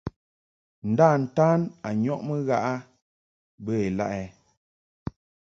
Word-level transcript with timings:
Nda-ntan 0.91 1.61
a 1.87 1.89
nyɔʼmɨ 2.01 2.35
ghaʼ 2.47 2.65
a 2.71 2.75
bə 3.63 3.71
ilaʼ 3.87 4.11
ɛ? 4.21 4.23